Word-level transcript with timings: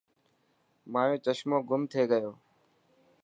مايو 0.91 1.17
چشمو 1.25 1.57
گم 1.69 1.81
ٿي 1.91 2.01
گيو. 2.09 2.31